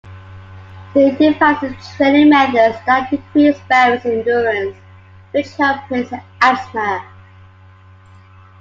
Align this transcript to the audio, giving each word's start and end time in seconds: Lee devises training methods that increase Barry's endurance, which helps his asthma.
Lee 0.95 1.11
devises 1.11 1.75
training 1.95 2.29
methods 2.31 2.75
that 2.87 3.13
increase 3.13 3.59
Barry's 3.69 4.03
endurance, 4.03 4.75
which 5.31 5.53
helps 5.57 5.87
his 5.89 6.11
asthma. 6.41 7.05